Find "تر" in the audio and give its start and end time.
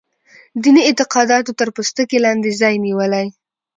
1.59-1.67